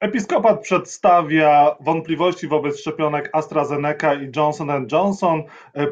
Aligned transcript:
Episkopat 0.00 0.60
przedstawia 0.60 1.76
wątpliwości 1.80 2.48
wobec 2.48 2.80
szczepionek 2.80 3.30
AstraZeneca 3.32 4.14
i 4.14 4.30
Johnson 4.36 4.86
Johnson. 4.92 5.42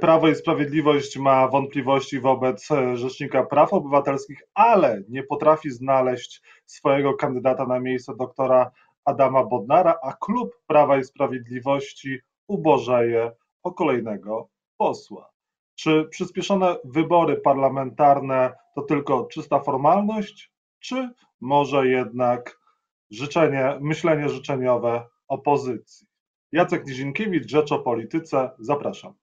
Prawo 0.00 0.28
i 0.28 0.34
Sprawiedliwość 0.34 1.18
ma 1.18 1.48
wątpliwości 1.48 2.20
wobec 2.20 2.68
Rzecznika 2.94 3.42
Praw 3.42 3.72
Obywatelskich, 3.72 4.42
ale 4.54 5.02
nie 5.08 5.22
potrafi 5.22 5.70
znaleźć 5.70 6.42
swojego 6.66 7.14
kandydata 7.14 7.66
na 7.66 7.80
miejsce 7.80 8.16
doktora 8.16 8.70
Adama 9.04 9.44
Bodnara, 9.44 9.94
a 10.02 10.12
klub 10.12 10.50
Prawa 10.66 10.98
i 10.98 11.04
Sprawiedliwości 11.04 12.18
ubożeje 12.48 13.32
o 13.62 13.72
kolejnego 13.72 14.48
posła. 14.76 15.30
Czy 15.74 16.08
przyspieszone 16.10 16.76
wybory 16.84 17.36
parlamentarne 17.36 18.52
to 18.74 18.82
tylko 18.82 19.24
czysta 19.24 19.60
formalność, 19.60 20.52
czy 20.78 21.10
może 21.40 21.88
jednak 21.88 22.63
życzenie, 23.10 23.78
myślenie 23.80 24.28
życzeniowe 24.28 25.06
opozycji? 25.28 26.06
Jacek 26.52 26.86
Nizinkiewicz, 26.86 27.50
Rzecz 27.50 27.72
o 27.72 27.78
Polityce, 27.78 28.50
zapraszam. 28.58 29.14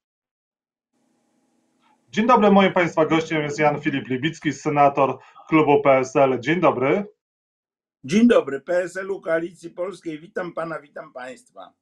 Dzień 2.09 2.27
dobry, 2.27 2.51
moim 2.51 2.73
Państwa 2.73 3.05
gościem 3.05 3.41
jest 3.41 3.59
Jan 3.59 3.81
Filip 3.81 4.07
Libicki, 4.07 4.53
senator 4.53 5.17
klubu 5.47 5.81
PSL. 5.81 6.39
Dzień 6.39 6.59
dobry. 6.59 7.05
Dzień 8.03 8.27
dobry, 8.27 8.61
PSL-u 8.61 9.21
Koalicji 9.21 9.69
Polskiej. 9.69 10.19
Witam 10.19 10.53
Pana, 10.53 10.79
witam 10.79 11.13
Państwa 11.13 11.73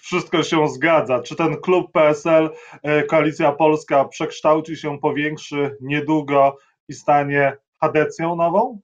wszystko 0.00 0.42
się 0.42 0.68
zgadza. 0.68 1.22
Czy 1.22 1.36
ten 1.36 1.56
klub 1.60 1.92
PSL, 1.92 2.50
e, 2.82 3.02
Koalicja 3.02 3.52
Polska 3.52 4.04
przekształci 4.04 4.76
się, 4.76 4.98
powiększy 4.98 5.76
niedługo 5.80 6.56
i 6.88 6.94
stanie 6.94 7.56
adecją 7.80 8.36
nową? 8.36 8.80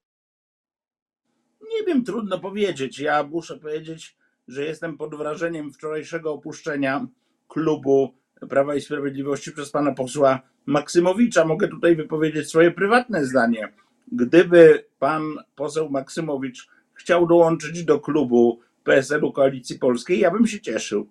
Nie 1.75 1.85
wiem, 1.87 2.05
trudno 2.05 2.39
powiedzieć. 2.39 2.99
Ja 2.99 3.23
muszę 3.23 3.59
powiedzieć, 3.59 4.17
że 4.49 4.65
jestem 4.65 4.97
pod 4.97 5.15
wrażeniem 5.15 5.73
wczorajszego 5.73 6.33
opuszczenia 6.33 7.07
klubu 7.49 8.15
Prawa 8.49 8.75
i 8.75 8.81
Sprawiedliwości 8.81 9.53
przez 9.53 9.71
pana 9.71 9.95
posła 9.95 10.41
Maksymowicza. 10.67 11.45
Mogę 11.45 11.69
tutaj 11.69 11.97
wypowiedzieć 11.97 12.49
swoje 12.49 12.71
prywatne 12.71 13.25
zdanie. 13.25 13.73
Gdyby 14.13 14.85
pan 14.99 15.23
poseł 15.57 15.91
Maksymowicz 15.91 16.69
chciał 16.95 17.27
dołączyć 17.27 17.85
do 17.85 18.01
klubu 18.01 18.61
PSL-u 18.85 19.33
Koalicji 19.33 19.79
Polskiej, 19.79 20.19
ja 20.19 20.31
bym 20.31 20.47
się 20.47 20.61
cieszył. 20.61 21.09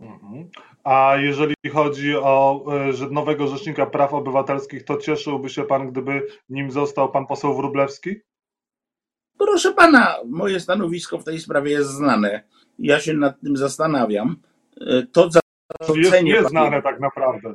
Mhm. 0.00 0.48
A 0.84 1.14
jeżeli 1.18 1.54
chodzi 1.72 2.16
o 2.16 2.64
e, 3.06 3.10
nowego 3.10 3.46
Rzecznika 3.46 3.86
Praw 3.86 4.14
Obywatelskich, 4.14 4.84
to 4.84 4.96
cieszyłby 4.96 5.48
się 5.48 5.64
pan, 5.64 5.90
gdyby 5.90 6.26
nim 6.48 6.70
został 6.70 7.12
pan 7.12 7.26
poseł 7.26 7.56
Wróblewski? 7.56 8.16
Proszę 9.38 9.72
pana, 9.72 10.16
moje 10.26 10.60
stanowisko 10.60 11.18
w 11.18 11.24
tej 11.24 11.40
sprawie 11.40 11.70
jest 11.70 11.90
znane. 11.90 12.42
Ja 12.78 13.00
się 13.00 13.14
nad 13.14 13.40
tym 13.40 13.56
zastanawiam. 13.56 14.36
E, 14.80 15.02
to 15.12 15.28
jest 15.94 16.22
nieznane 16.22 16.82
tak 16.82 17.00
naprawdę. 17.00 17.54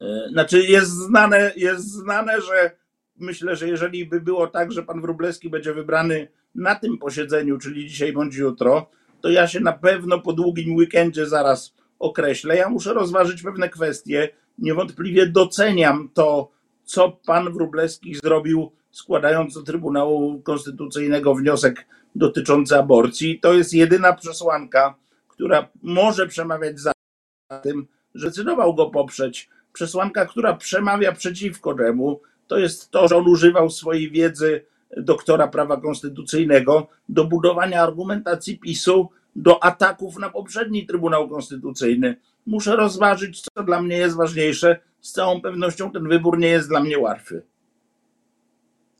E, 0.00 0.28
znaczy 0.32 0.62
jest 0.62 0.90
znane, 0.90 1.52
jest 1.56 1.90
znane, 1.90 2.40
że 2.40 2.70
myślę, 3.16 3.56
że 3.56 3.68
jeżeli 3.68 4.06
by 4.06 4.20
było 4.20 4.46
tak, 4.46 4.72
że 4.72 4.82
pan 4.82 5.00
Wróblewski 5.00 5.50
będzie 5.50 5.74
wybrany 5.74 6.28
na 6.54 6.74
tym 6.74 6.98
posiedzeniu, 6.98 7.58
czyli 7.58 7.88
dzisiaj 7.88 8.12
bądź 8.12 8.36
jutro, 8.36 8.90
to 9.20 9.30
ja 9.30 9.48
się 9.48 9.60
na 9.60 9.72
pewno 9.72 10.20
po 10.20 10.32
długim 10.32 10.76
weekendzie 10.76 11.26
zaraz 11.26 11.74
określę. 11.98 12.56
Ja 12.56 12.68
muszę 12.68 12.94
rozważyć 12.94 13.42
pewne 13.42 13.68
kwestie. 13.68 14.28
Niewątpliwie 14.58 15.26
doceniam 15.26 16.10
to, 16.14 16.50
co 16.84 17.12
pan 17.26 17.52
Wróblewski 17.52 18.14
zrobił, 18.14 18.72
składając 18.96 19.54
do 19.54 19.62
Trybunału 19.62 20.40
Konstytucyjnego 20.40 21.34
wniosek 21.34 21.86
dotyczący 22.14 22.76
aborcji. 22.76 23.40
To 23.40 23.54
jest 23.54 23.74
jedyna 23.74 24.12
przesłanka, 24.12 24.94
która 25.28 25.68
może 25.82 26.26
przemawiać 26.26 26.80
za 26.80 26.92
tym, 27.62 27.86
że 28.14 28.30
zdecydował 28.30 28.74
go 28.74 28.86
poprzeć. 28.86 29.48
Przesłanka, 29.72 30.26
która 30.26 30.56
przemawia 30.56 31.12
przeciwko 31.12 31.74
temu, 31.74 32.20
to 32.46 32.58
jest 32.58 32.90
to, 32.90 33.08
że 33.08 33.16
on 33.16 33.28
używał 33.28 33.70
swojej 33.70 34.10
wiedzy 34.10 34.64
doktora 34.96 35.48
prawa 35.48 35.80
konstytucyjnego 35.80 36.86
do 37.08 37.24
budowania 37.24 37.82
argumentacji 37.82 38.58
PiSu 38.58 39.10
do 39.36 39.64
ataków 39.64 40.18
na 40.18 40.30
poprzedni 40.30 40.86
Trybunał 40.86 41.28
Konstytucyjny. 41.28 42.16
Muszę 42.46 42.76
rozważyć, 42.76 43.40
co 43.40 43.62
dla 43.62 43.82
mnie 43.82 43.96
jest 43.96 44.16
ważniejsze. 44.16 44.78
Z 45.00 45.12
całą 45.12 45.40
pewnością 45.40 45.92
ten 45.92 46.08
wybór 46.08 46.38
nie 46.38 46.48
jest 46.48 46.68
dla 46.68 46.80
mnie 46.80 46.98
łatwy. 46.98 47.42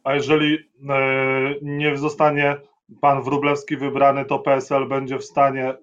A 0.07 0.15
jeżeli 0.15 0.59
e, 0.89 1.55
nie 1.63 1.97
zostanie 1.97 2.57
pan 3.01 3.23
Wróblewski 3.23 3.77
wybrany, 3.77 4.25
to 4.25 4.39
PSL 4.39 4.89
będzie 4.89 5.19
w 5.19 5.25
stanie 5.25 5.75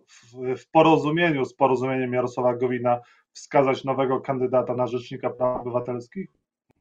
w 0.58 0.72
porozumieniu 0.72 1.46
z 1.46 1.54
porozumieniem 1.54 2.14
Jarosława 2.14 2.56
Gowina 2.56 3.00
wskazać 3.34 3.84
nowego 3.84 4.22
kandydata 4.22 4.76
na 4.76 4.88
Rzecznika 4.88 5.30
Praw 5.30 5.62
Obywatelskich? 5.62 6.30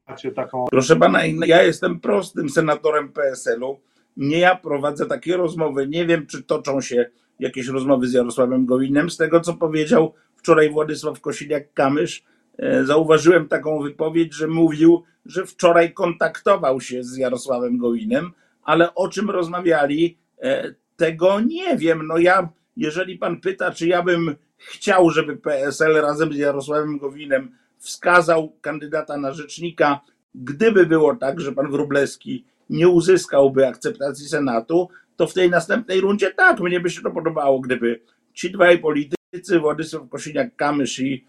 Macie 0.07 0.31
taką... 0.31 0.65
Proszę 0.71 0.95
pana, 0.95 1.19
ja 1.25 1.63
jestem 1.63 1.99
prostym 1.99 2.49
senatorem 2.49 3.13
PSL-u. 3.13 3.79
Nie 4.17 4.39
ja 4.39 4.55
prowadzę 4.55 5.05
takie 5.05 5.37
rozmowy. 5.37 5.87
Nie 5.87 6.05
wiem, 6.05 6.27
czy 6.27 6.43
toczą 6.43 6.81
się 6.81 7.05
jakieś 7.39 7.67
rozmowy 7.67 8.07
z 8.07 8.13
Jarosławem 8.13 8.65
Gowinem. 8.65 9.09
Z 9.09 9.17
tego, 9.17 9.39
co 9.39 9.53
powiedział 9.53 10.13
wczoraj 10.35 10.69
Władysław 10.69 11.21
Kosiniak-Kamysz, 11.21 12.21
e, 12.57 12.85
zauważyłem 12.85 13.47
taką 13.47 13.81
wypowiedź, 13.81 14.33
że 14.33 14.47
mówił, 14.47 15.03
że 15.25 15.45
wczoraj 15.45 15.93
kontaktował 15.93 16.81
się 16.81 17.03
z 17.03 17.17
Jarosławem 17.17 17.77
Gowinem, 17.77 18.31
ale 18.63 18.95
o 18.95 19.07
czym 19.07 19.29
rozmawiali, 19.29 20.17
e, 20.41 20.73
tego 20.95 21.39
nie 21.39 21.77
wiem. 21.77 22.07
No 22.07 22.17
ja, 22.17 22.49
jeżeli 22.77 23.17
pan 23.17 23.41
pyta, 23.41 23.71
czy 23.71 23.87
ja 23.87 24.03
bym 24.03 24.35
chciał, 24.57 25.09
żeby 25.09 25.37
PSL 25.37 25.93
razem 25.93 26.33
z 26.33 26.37
Jarosławem 26.37 26.97
Gowinem 26.97 27.51
wskazał 27.77 28.53
kandydata 28.61 29.17
na 29.17 29.33
rzecznika, 29.33 29.99
gdyby 30.35 30.85
było 30.85 31.15
tak, 31.15 31.39
że 31.39 31.51
pan 31.51 31.71
Wróblewski 31.71 32.45
nie 32.69 32.87
uzyskałby 32.87 33.67
akceptacji 33.67 34.27
Senatu, 34.27 34.89
to 35.15 35.27
w 35.27 35.33
tej 35.33 35.49
następnej 35.49 36.01
rundzie 36.01 36.31
tak, 36.31 36.59
mnie 36.59 36.79
by 36.79 36.89
się 36.89 37.01
to 37.01 37.11
podobało, 37.11 37.59
gdyby 37.59 37.99
ci 38.33 38.51
dwaj 38.51 38.79
politycy, 38.79 39.59
Władysław 39.59 40.03
Kosiniak-Kamysz 40.03 41.03
i 41.03 41.25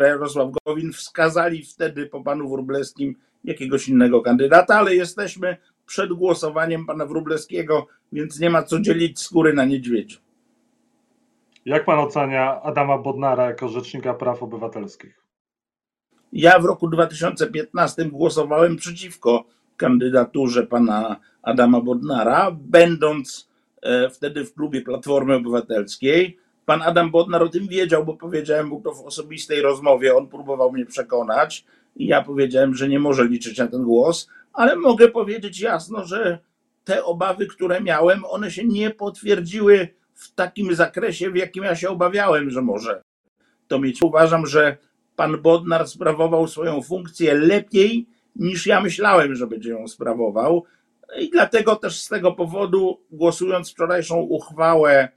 Jarosław 0.00 0.50
Gowin 0.66 0.92
wskazali 0.92 1.62
wtedy 1.62 2.06
po 2.06 2.22
panu 2.22 2.48
Wróblewskim 2.48 3.16
jakiegoś 3.44 3.88
innego 3.88 4.22
kandydata, 4.22 4.74
ale 4.74 4.94
jesteśmy 4.94 5.56
przed 5.86 6.12
głosowaniem 6.12 6.86
pana 6.86 7.06
Wróblewskiego, 7.06 7.86
więc 8.12 8.40
nie 8.40 8.50
ma 8.50 8.62
co 8.62 8.80
dzielić 8.80 9.20
skóry 9.20 9.52
na 9.52 9.64
niedźwiedziu. 9.64 10.18
Jak 11.64 11.84
pan 11.84 11.98
ocenia 11.98 12.62
Adama 12.62 12.98
Bodnara 12.98 13.46
jako 13.46 13.68
rzecznika 13.68 14.14
praw 14.14 14.42
obywatelskich? 14.42 15.22
Ja 16.32 16.58
w 16.58 16.64
roku 16.64 16.88
2015 16.88 18.04
głosowałem 18.04 18.76
przeciwko 18.76 19.44
kandydaturze 19.76 20.66
pana 20.66 21.16
Adama 21.42 21.80
Bodnara, 21.80 22.50
będąc 22.60 23.48
e, 23.82 24.10
wtedy 24.10 24.44
w 24.44 24.54
klubie 24.54 24.82
Platformy 24.82 25.34
Obywatelskiej. 25.34 26.38
Pan 26.66 26.82
Adam 26.82 27.10
Bodnar 27.10 27.42
o 27.42 27.48
tym 27.48 27.68
wiedział, 27.68 28.04
bo 28.04 28.16
powiedziałem 28.16 28.66
mu 28.66 28.80
to 28.80 28.92
w 28.92 29.06
osobistej 29.06 29.62
rozmowie. 29.62 30.16
On 30.16 30.28
próbował 30.28 30.72
mnie 30.72 30.86
przekonać 30.86 31.64
i 31.96 32.06
ja 32.06 32.22
powiedziałem, 32.22 32.74
że 32.74 32.88
nie 32.88 32.98
może 32.98 33.24
liczyć 33.24 33.58
na 33.58 33.66
ten 33.66 33.82
głos, 33.82 34.28
ale 34.52 34.76
mogę 34.76 35.08
powiedzieć 35.08 35.60
jasno, 35.60 36.04
że 36.04 36.38
te 36.84 37.04
obawy, 37.04 37.46
które 37.46 37.80
miałem, 37.80 38.24
one 38.24 38.50
się 38.50 38.64
nie 38.64 38.90
potwierdziły 38.90 39.88
w 40.14 40.34
takim 40.34 40.74
zakresie, 40.74 41.30
w 41.30 41.36
jakim 41.36 41.64
ja 41.64 41.76
się 41.76 41.88
obawiałem, 41.88 42.50
że 42.50 42.62
może 42.62 43.02
to 43.68 43.78
mieć. 43.78 44.02
Uważam, 44.02 44.46
że 44.46 44.76
pan 45.16 45.42
Bodnar 45.42 45.88
sprawował 45.88 46.48
swoją 46.48 46.82
funkcję 46.82 47.34
lepiej 47.34 48.06
niż 48.36 48.66
ja 48.66 48.80
myślałem, 48.80 49.34
że 49.34 49.46
będzie 49.46 49.70
ją 49.70 49.88
sprawował. 49.88 50.64
I 51.18 51.30
dlatego 51.30 51.76
też 51.76 52.00
z 52.00 52.08
tego 52.08 52.32
powodu, 52.32 53.00
głosując 53.10 53.70
wczorajszą 53.72 54.16
uchwałę 54.16 55.08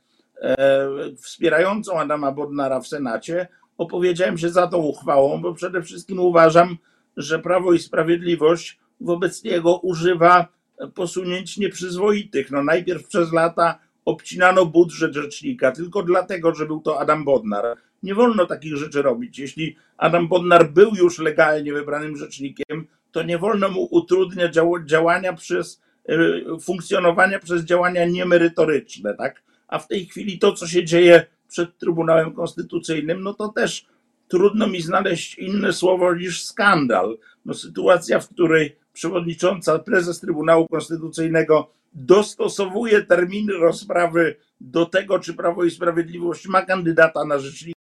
wspierającą 1.22 2.00
Adama 2.00 2.32
Bodnara 2.32 2.80
w 2.80 2.88
Senacie, 2.88 3.48
opowiedziałem 3.78 4.38
się 4.38 4.50
za 4.50 4.68
tą 4.68 4.78
uchwałą, 4.78 5.42
bo 5.42 5.54
przede 5.54 5.82
wszystkim 5.82 6.20
uważam, 6.20 6.78
że 7.18 7.40
Prawo 7.40 7.74
i 7.74 7.80
Sprawiedliwość 7.80 8.80
wobec 9.02 9.44
niego 9.44 9.78
używa 9.78 10.48
posunięć 10.96 11.58
nieprzyzwoitych. 11.58 12.52
No 12.52 12.64
najpierw 12.64 13.08
przez 13.08 13.34
lata 13.34 13.80
obcinano 14.06 14.66
budżet 14.66 15.14
rzecznika 15.14 15.72
tylko 15.72 16.04
dlatego, 16.04 16.56
że 16.56 16.66
był 16.66 16.82
to 16.82 17.00
Adam 17.00 17.26
Bodnar. 17.26 17.78
Nie 18.04 18.16
wolno 18.16 18.46
takich 18.46 18.78
rzeczy 18.78 19.02
robić. 19.02 19.40
Jeśli 19.40 19.76
Adam 19.98 20.28
Bodnar 20.28 20.72
był 20.72 20.96
już 20.96 21.20
legalnie 21.20 21.74
wybranym 21.74 22.18
rzecznikiem, 22.18 22.88
to 23.12 23.24
nie 23.24 23.38
wolno 23.38 23.70
mu 23.70 23.88
utrudniać 23.92 24.56
działania 24.86 25.34
przez 25.34 25.82
e, 26.10 26.18
funkcjonowania 26.60 27.40
przez 27.40 27.64
działania 27.64 28.06
niemerytoryczne, 28.06 29.14
tak? 29.14 29.44
A 29.70 29.80
w 29.80 29.88
tej 29.88 30.06
chwili 30.06 30.40
to, 30.40 30.54
co 30.54 30.68
się 30.68 30.86
dzieje 30.86 31.26
przed 31.48 31.78
Trybunałem 31.78 32.34
Konstytucyjnym, 32.34 33.24
no 33.24 33.34
to 33.34 33.48
też 33.48 33.86
trudno 34.28 34.68
mi 34.68 34.82
znaleźć 34.82 35.38
inne 35.38 35.74
słowo 35.74 36.16
niż 36.16 36.44
skandal. 36.44 37.18
No, 37.46 37.54
sytuacja, 37.54 38.20
w 38.20 38.30
której 38.30 38.76
przewodnicząca, 38.94 39.80
prezes 39.80 40.20
Trybunału 40.20 40.68
Konstytucyjnego 40.68 41.72
dostosowuje 41.94 43.02
terminy 43.02 43.54
rozprawy 43.54 44.36
do 44.62 44.86
tego, 44.86 45.20
czy 45.20 45.34
Prawo 45.34 45.64
i 45.64 45.72
Sprawiedliwość 45.72 46.48
ma 46.48 46.62
kandydata 46.62 47.26
na 47.26 47.40
rzecznika 47.40 47.80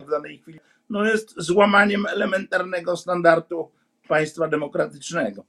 w 0.00 0.10
danej 0.10 0.38
chwili, 0.38 0.60
no 0.90 1.04
jest 1.04 1.34
złamaniem 1.36 2.06
elementarnego 2.06 2.96
standardu 2.96 3.70
państwa 4.08 4.48
demokratycznego. 4.48 5.44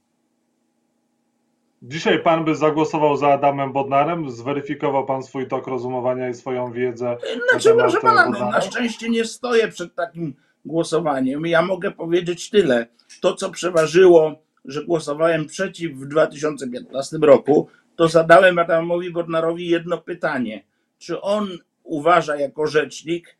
Dzisiaj 1.86 2.22
pan 2.22 2.44
by 2.44 2.54
zagłosował 2.54 3.16
za 3.16 3.28
Adamem 3.28 3.72
Bodnarem? 3.72 4.30
Zweryfikował 4.30 5.06
pan 5.06 5.22
swój 5.22 5.48
tok 5.48 5.66
rozumowania 5.66 6.28
i 6.28 6.34
swoją 6.34 6.72
wiedzę? 6.72 7.16
Znaczy, 7.50 7.74
proszę 7.78 8.00
pana, 8.00 8.28
no, 8.28 8.50
na 8.50 8.60
szczęście 8.60 9.08
nie 9.08 9.24
stoję 9.24 9.68
przed 9.68 9.94
takim 9.94 10.34
głosowaniem. 10.64 11.46
Ja 11.46 11.62
mogę 11.62 11.90
powiedzieć 11.90 12.50
tyle. 12.50 12.86
To, 13.20 13.34
co 13.34 13.50
przeważyło, 13.50 14.42
że 14.64 14.84
głosowałem 14.84 15.46
przeciw 15.46 15.92
w 15.92 16.06
2015 16.06 17.18
roku, 17.22 17.68
to 17.96 18.08
zadałem 18.08 18.58
Adamowi 18.58 19.10
Bodnarowi 19.10 19.68
jedno 19.68 19.98
pytanie. 19.98 20.64
Czy 20.98 21.20
on 21.20 21.48
uważa 21.82 22.36
jako 22.36 22.66
rzecznik, 22.66 23.36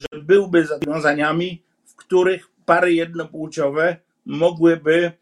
że 0.00 0.20
byłby 0.22 0.66
za 0.66 0.74
rozwiązaniami, 0.74 1.62
w 1.84 1.96
których 1.96 2.50
pary 2.64 2.94
jednopłciowe 2.94 3.96
mogłyby 4.26 5.12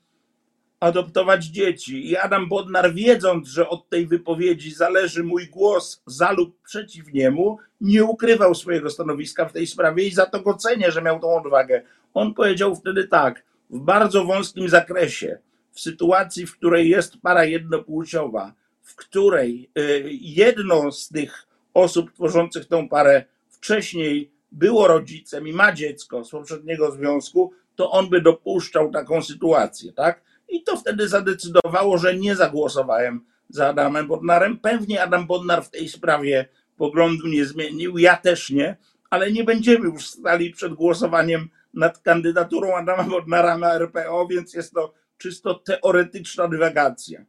adoptować 0.80 1.44
dzieci. 1.44 2.10
I 2.10 2.16
Adam 2.16 2.48
Bodnar, 2.48 2.94
wiedząc, 2.94 3.48
że 3.48 3.68
od 3.68 3.88
tej 3.88 4.06
wypowiedzi 4.06 4.74
zależy 4.74 5.24
mój 5.24 5.46
głos 5.46 6.02
za 6.06 6.32
lub 6.32 6.62
przeciw 6.62 7.12
niemu, 7.12 7.58
nie 7.80 8.04
ukrywał 8.04 8.54
swojego 8.54 8.90
stanowiska 8.90 9.48
w 9.48 9.52
tej 9.52 9.66
sprawie 9.66 10.06
i 10.06 10.10
za 10.10 10.26
to 10.26 10.40
go 10.40 10.54
cenię, 10.54 10.90
że 10.90 11.02
miał 11.02 11.20
tą 11.20 11.36
odwagę. 11.36 11.82
On 12.14 12.34
powiedział 12.34 12.76
wtedy 12.76 13.08
tak, 13.08 13.44
w 13.70 13.78
bardzo 13.78 14.24
wąskim 14.24 14.68
zakresie, 14.68 15.38
w 15.72 15.80
sytuacji, 15.80 16.46
w 16.46 16.56
której 16.56 16.88
jest 16.88 17.16
para 17.22 17.44
jednopłciowa, 17.44 18.52
w 18.82 18.96
której 18.96 19.70
y, 19.78 20.08
jedno 20.20 20.92
z 20.92 21.08
tych 21.08 21.46
osób 21.74 22.12
tworzących 22.12 22.66
tą 22.66 22.88
parę 22.88 23.24
wcześniej 23.48 24.30
było 24.52 24.88
rodzicem 24.88 25.48
i 25.48 25.52
ma 25.52 25.72
dziecko 25.72 26.24
z 26.24 26.30
poprzedniego 26.30 26.92
związku, 26.92 27.52
to 27.76 27.90
on 27.90 28.08
by 28.08 28.20
dopuszczał 28.20 28.90
taką 28.90 29.22
sytuację, 29.22 29.92
tak? 29.92 30.27
I 30.48 30.62
to 30.62 30.76
wtedy 30.76 31.08
zadecydowało, 31.08 31.98
że 31.98 32.16
nie 32.16 32.36
zagłosowałem 32.36 33.24
za 33.48 33.68
Adamem 33.68 34.06
Bodnarem. 34.06 34.58
Pewnie 34.58 35.02
Adam 35.02 35.26
Bodnar 35.26 35.64
w 35.64 35.70
tej 35.70 35.88
sprawie 35.88 36.48
poglądu 36.76 37.28
nie 37.28 37.44
zmienił, 37.44 37.98
ja 37.98 38.16
też 38.16 38.50
nie, 38.50 38.76
ale 39.10 39.32
nie 39.32 39.44
będziemy 39.44 39.84
już 39.84 40.06
stali 40.06 40.50
przed 40.50 40.74
głosowaniem 40.74 41.48
nad 41.74 41.98
kandydaturą 41.98 42.76
Adama 42.76 43.04
Bodnara 43.04 43.58
na 43.58 43.74
RPO, 43.74 44.26
więc 44.26 44.54
jest 44.54 44.74
to 44.74 44.92
czysto 45.18 45.54
teoretyczna 45.54 46.48
dywagacja. 46.48 47.24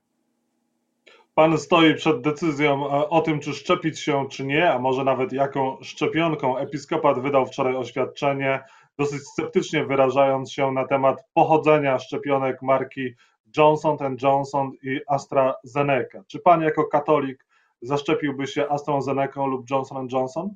Pan 1.36 1.58
stoi 1.58 1.96
przed 1.96 2.22
decyzją 2.22 2.86
e, 2.86 3.10
o 3.10 3.22
tym, 3.22 3.40
czy 3.40 3.54
szczepić 3.54 4.00
się, 4.00 4.26
czy 4.30 4.46
nie, 4.46 4.72
a 4.72 4.80
może 4.80 5.04
nawet 5.04 5.34
jaką 5.34 5.78
szczepionką. 5.82 6.58
Episkopat 6.58 7.20
wydał 7.20 7.46
wczoraj 7.46 7.76
oświadczenie 7.76 8.64
dosyć 9.00 9.22
sceptycznie 9.22 9.86
wyrażając 9.86 10.52
się 10.52 10.72
na 10.72 10.88
temat 10.88 11.18
pochodzenia 11.34 12.00
szczepionek 12.00 12.62
marki 12.62 13.14
Johnson 13.58 13.98
Johnson 14.22 14.72
i 14.84 15.00
AstraZeneca. 15.08 16.24
Czy 16.28 16.40
pan 16.40 16.62
jako 16.62 16.84
katolik 16.84 17.46
zaszczepiłby 17.82 18.48
się 18.48 18.70
AstraZeneca 18.70 19.46
lub 19.46 19.70
Johnson 19.70 20.08
Johnson? 20.12 20.50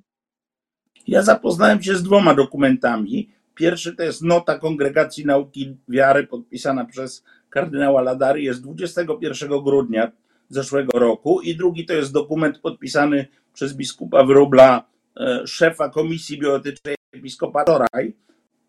Ja 1.07 1.21
zapoznałem 1.21 1.83
się 1.83 1.95
z 1.95 2.03
dwoma 2.03 2.33
dokumentami. 2.33 3.29
Pierwszy 3.55 3.95
to 3.95 4.03
jest 4.03 4.21
nota 4.21 4.59
Kongregacji 4.59 5.25
Nauki 5.25 5.77
Wiary 5.87 6.27
podpisana 6.27 6.85
przez 6.85 7.23
kardynała 7.49 8.01
Ladary, 8.01 8.41
jest 8.41 8.63
21 8.63 9.63
grudnia 9.63 10.11
zeszłego 10.49 10.99
roku 10.99 11.41
i 11.41 11.55
drugi 11.55 11.85
to 11.85 11.93
jest 11.93 12.13
dokument 12.13 12.59
podpisany 12.59 13.27
przez 13.53 13.73
biskupa 13.73 14.23
Wróbla, 14.23 14.83
e, 15.17 15.47
szefa 15.47 15.89
Komisji 15.89 16.39
Bioetycznej 16.39 16.95
Episkopatu 17.13 17.71
Toraj, 17.71 18.13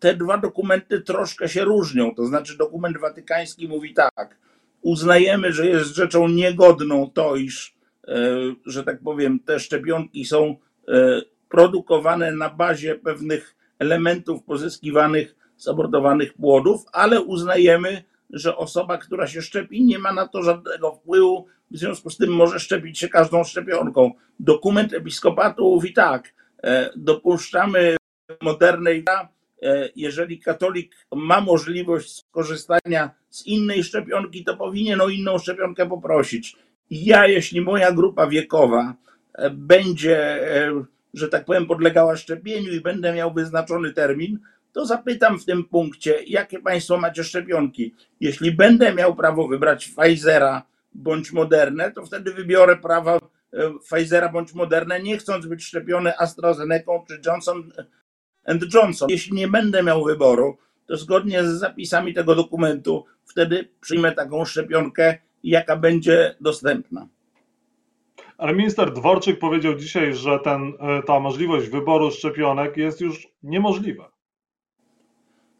te 0.05 0.15
dwa 0.15 0.37
dokumenty 0.37 1.01
troszkę 1.01 1.49
się 1.49 1.63
różnią. 1.63 2.15
To 2.15 2.25
znaczy, 2.25 2.57
dokument 2.57 2.97
watykański 2.97 3.67
mówi 3.67 3.93
tak: 3.93 4.37
uznajemy, 4.81 5.53
że 5.53 5.67
jest 5.67 5.95
rzeczą 5.95 6.27
niegodną 6.27 7.11
to, 7.13 7.35
iż, 7.35 7.75
e, 8.07 8.29
że 8.65 8.83
tak 8.83 8.99
powiem, 9.03 9.39
te 9.39 9.59
szczepionki 9.59 10.25
są 10.25 10.55
e, 10.87 11.21
produkowane 11.49 12.31
na 12.31 12.49
bazie 12.49 12.95
pewnych 12.95 13.55
elementów 13.79 14.43
pozyskiwanych 14.43 15.35
z 15.57 15.67
abortowanych 15.67 16.33
płodów, 16.33 16.81
ale 16.91 17.21
uznajemy, 17.21 18.03
że 18.29 18.57
osoba, 18.57 18.97
która 18.97 19.27
się 19.27 19.41
szczepi, 19.41 19.85
nie 19.85 19.99
ma 19.99 20.13
na 20.13 20.27
to 20.27 20.43
żadnego 20.43 20.91
wpływu, 20.91 21.45
w 21.71 21.77
związku 21.77 22.09
z 22.09 22.17
tym 22.17 22.29
może 22.29 22.59
szczepić 22.59 22.99
się 22.99 23.09
każdą 23.09 23.43
szczepionką. 23.43 24.11
Dokument 24.39 24.93
episkopatu 24.93 25.63
mówi 25.63 25.93
tak: 25.93 26.33
e, 26.63 26.89
dopuszczamy 26.95 27.97
modernej 28.41 29.03
jeżeli 29.95 30.39
katolik 30.39 30.95
ma 31.15 31.41
możliwość 31.41 32.15
skorzystania 32.15 33.11
z 33.29 33.45
innej 33.45 33.83
szczepionki, 33.83 34.43
to 34.43 34.57
powinien 34.57 35.01
o 35.01 35.09
inną 35.09 35.37
szczepionkę 35.37 35.89
poprosić. 35.89 36.55
Ja, 36.89 37.27
jeśli 37.27 37.61
moja 37.61 37.91
grupa 37.91 38.27
wiekowa 38.27 38.93
e, 39.33 39.49
będzie, 39.49 40.17
e, 40.57 40.83
że 41.13 41.29
tak 41.29 41.45
powiem, 41.45 41.65
podlegała 41.65 42.17
szczepieniu 42.17 42.71
i 42.71 42.81
będę 42.81 43.13
miał 43.13 43.33
wyznaczony 43.33 43.93
termin, 43.93 44.39
to 44.73 44.85
zapytam 44.85 45.39
w 45.39 45.45
tym 45.45 45.63
punkcie, 45.63 46.23
jakie 46.27 46.59
Państwo 46.59 46.97
macie 46.97 47.23
szczepionki. 47.23 47.95
Jeśli 48.19 48.51
będę 48.51 48.93
miał 48.93 49.15
prawo 49.15 49.47
wybrać 49.47 49.87
Pfizera 49.87 50.63
bądź 50.93 51.31
Modernę, 51.31 51.91
to 51.91 52.05
wtedy 52.05 52.33
wybiorę 52.33 52.77
prawo 52.77 53.19
Pfizera 53.89 54.29
bądź 54.29 54.53
Modernę, 54.53 54.99
nie 54.99 55.17
chcąc 55.17 55.45
być 55.45 55.63
szczepiony 55.63 56.17
AstraZeneca 56.17 56.91
czy 57.07 57.21
Johnson 57.25 57.71
and 58.45 58.73
Johnson. 58.73 59.09
Jeśli 59.09 59.33
nie 59.33 59.47
będę 59.47 59.83
miał 59.83 60.03
wyboru, 60.03 60.57
to 60.85 60.97
zgodnie 60.97 61.43
z 61.43 61.47
zapisami 61.47 62.13
tego 62.13 62.35
dokumentu 62.35 63.05
wtedy 63.25 63.69
przyjmę 63.81 64.11
taką 64.11 64.45
szczepionkę, 64.45 65.17
jaka 65.43 65.77
będzie 65.77 66.35
dostępna. 66.41 67.07
Ale 68.37 68.53
minister 68.53 68.93
Dworczyk 68.93 69.39
powiedział 69.39 69.75
dzisiaj, 69.75 70.15
że 70.15 70.39
ten, 70.39 70.73
e, 70.79 71.03
ta 71.03 71.19
możliwość 71.19 71.69
wyboru 71.69 72.11
szczepionek 72.11 72.77
jest 72.77 73.01
już 73.01 73.27
niemożliwa. 73.43 74.11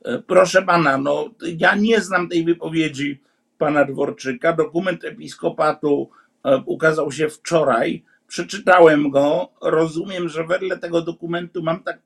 E, 0.05 0.19
proszę 0.19 0.61
pana, 0.61 0.97
no 0.97 1.29
ja 1.57 1.75
nie 1.75 2.01
znam 2.01 2.29
tej 2.29 2.43
wypowiedzi 2.43 3.21
pana 3.57 3.85
Dworczyka. 3.85 4.53
Dokument 4.53 5.03
episkopatu 5.03 6.09
e, 6.43 6.57
ukazał 6.65 7.11
się 7.11 7.29
wczoraj. 7.29 8.03
Przeczytałem 8.27 9.09
go. 9.09 9.49
Rozumiem, 9.61 10.29
że 10.29 10.43
wedle 10.43 10.77
tego 10.77 11.01
dokumentu 11.01 11.63
mam 11.63 11.83
tak 11.83 12.01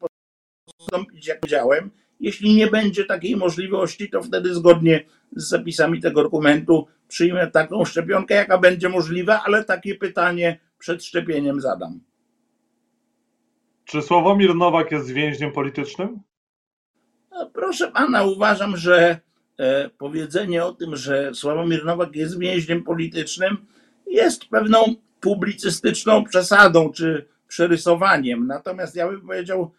postąpić, 0.80 1.28
jak 1.28 1.40
powiedziałem. 1.40 1.92
Jeśli 2.20 2.56
nie 2.56 2.68
będzie 2.68 3.06
takiej 3.06 3.36
możliwości, 3.36 4.10
to 4.10 4.24
wtedy 4.24 4.54
zgodnie 4.54 5.06
z 5.36 5.50
zapisami 5.50 6.02
tego 6.02 6.24
dokumentu 6.24 6.88
przyjmę 7.08 7.52
taką 7.52 7.86
szczepionkę, 7.86 8.36
jaka 8.36 8.58
będzie 8.58 8.90
możliwa, 8.90 9.44
ale 9.46 9.64
takie 9.64 9.96
pytanie 9.96 10.60
przed 10.80 11.04
szczepieniem 11.04 11.62
zadam. 11.62 12.00
Czy 13.86 14.02
Sławomir 14.02 14.56
Nowak 14.56 14.92
jest 14.92 15.12
więźniem 15.12 15.52
politycznym? 15.52 16.20
No, 17.32 17.50
proszę 17.54 17.92
pana, 17.92 18.24
uważam, 18.24 18.78
że 18.78 19.20
e, 19.58 19.90
powiedzenie 19.90 20.66
o 20.66 20.74
tym, 20.74 20.96
że 20.96 21.32
Sławomir 21.34 21.86
Nowak 21.86 22.16
jest 22.16 22.40
więźniem 22.40 22.84
politycznym, 22.84 23.58
jest 24.08 24.46
pewną 24.46 24.96
publicystyczną 25.20 26.24
przesadą 26.24 26.92
czy 26.92 27.26
przerysowaniem. 27.48 28.48
Natomiast 28.48 28.96
ja 28.96 29.08
bym 29.08 29.22
powiedział, 29.22 29.72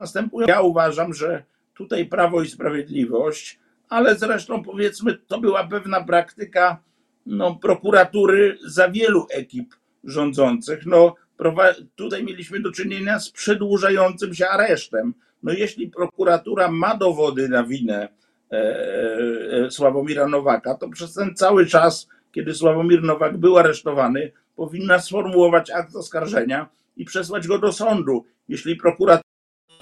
następują. 0.00 0.46
Ja 0.46 0.60
uważam, 0.60 1.14
że 1.14 1.44
tutaj 1.74 2.06
Prawo 2.06 2.42
i 2.42 2.48
Sprawiedliwość, 2.48 3.58
ale 3.88 4.16
zresztą 4.16 4.62
powiedzmy, 4.62 5.18
to 5.26 5.40
była 5.40 5.64
pewna 5.64 6.04
praktyka 6.04 6.78
no, 7.26 7.54
prokuratury 7.54 8.58
za 8.66 8.88
wielu 8.88 9.26
ekip 9.30 9.74
rządzących. 10.04 10.86
No, 10.86 11.14
tutaj 11.96 12.24
mieliśmy 12.24 12.60
do 12.60 12.72
czynienia 12.72 13.18
z 13.18 13.30
przedłużającym 13.30 14.34
się 14.34 14.48
aresztem. 14.48 15.14
No, 15.42 15.52
jeśli 15.52 15.90
prokuratura 15.90 16.70
ma 16.70 16.96
dowody 16.96 17.48
na 17.48 17.64
winę 17.64 18.08
e, 18.52 18.56
e, 19.66 19.70
Sławomira 19.70 20.28
Nowaka, 20.28 20.74
to 20.74 20.88
przez 20.88 21.14
ten 21.14 21.34
cały 21.34 21.66
czas, 21.66 22.08
kiedy 22.32 22.54
Sławomir 22.54 23.02
Nowak 23.02 23.36
był 23.36 23.58
aresztowany, 23.58 24.32
powinna 24.56 24.98
sformułować 24.98 25.70
akt 25.70 25.96
oskarżenia 25.96 26.68
i 26.96 27.04
przesłać 27.04 27.48
go 27.48 27.58
do 27.58 27.72
sądu. 27.72 28.24
Jeśli 28.48 28.76
prokuratura 28.76 29.33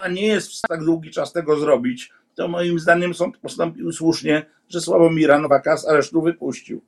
nie 0.09 0.27
jest 0.27 0.53
w 0.53 0.61
tak 0.69 0.85
długi 0.85 1.11
czas 1.11 1.33
tego 1.33 1.57
zrobić, 1.57 2.13
to 2.35 2.49
moim 2.49 2.79
zdaniem 2.79 3.15
sąd 3.15 3.39
postąpił 3.39 3.93
słusznie, 3.93 4.47
że 4.69 4.81
Sławomira 4.81 5.39
Nowaka 5.39 5.77
z 5.77 5.89
aresztu 5.89 6.23
wypuścił. 6.23 6.85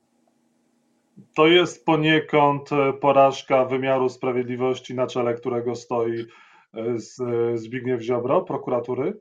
To 1.34 1.46
jest 1.46 1.84
poniekąd 1.84 2.72
e, 2.72 2.92
porażka 2.92 3.64
wymiaru 3.64 4.08
sprawiedliwości, 4.08 4.94
na 4.94 5.06
czele 5.06 5.34
którego 5.34 5.74
stoi 5.74 6.20
e, 6.20 6.26
e, 6.80 7.58
Zbigniew 7.58 8.02
Ziobro, 8.02 8.42
prokuratury? 8.42 9.20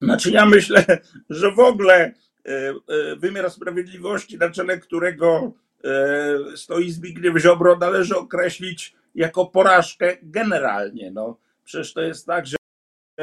Znaczy 0.00 0.30
ja 0.30 0.46
myślę, 0.46 0.84
że 1.30 1.52
w 1.52 1.58
ogóle 1.58 2.12
wymiar 3.18 3.50
sprawiedliwości, 3.50 4.38
na 4.38 4.50
czele 4.50 4.78
którego 4.78 5.52
stoi 6.56 6.90
Zbigniew 6.90 7.38
Ziobro, 7.38 7.76
należy 7.76 8.16
określić 8.16 8.94
jako 9.14 9.46
porażkę 9.46 10.16
generalnie. 10.22 11.10
No, 11.10 11.38
przecież 11.64 11.92
to 11.92 12.00
jest 12.00 12.26
tak, 12.26 12.46
że 12.46 12.56